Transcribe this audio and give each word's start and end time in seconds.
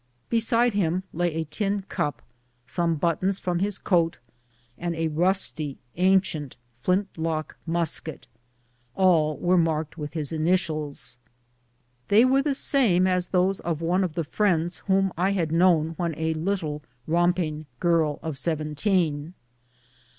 Beside 0.29 0.73
him 0.73 1.03
lay 1.13 1.31
a 1.35 1.45
tin 1.45 1.83
cup, 1.83 2.23
some 2.65 2.95
buttons 2.95 3.37
from 3.37 3.59
liis 3.59 3.77
coat, 3.83 4.17
and 4.75 4.95
a 4.95 5.09
rusty, 5.09 5.77
ancient 5.95 6.57
flint 6.81 7.07
lock 7.19 7.55
musket. 7.67 8.25
All 8.95 9.37
were 9.37 9.59
marked 9.59 9.99
with 9.99 10.13
his 10.13 10.31
initials. 10.31 11.19
They 12.07 12.25
were 12.25 12.41
the 12.41 12.55
same 12.55 13.05
as 13.05 13.27
those 13.27 13.59
of 13.59 13.79
one 13.79 14.03
of 14.03 14.15
the 14.15 14.23
friends 14.23 14.81
wliom 14.89 15.11
I 15.19 15.33
had 15.33 15.51
known 15.51 15.89
when 15.97 16.15
a 16.17 16.33
little 16.33 16.81
romping 17.05 17.67
girl 17.79 18.19
of 18.23 18.39
seventeen. 18.39 19.35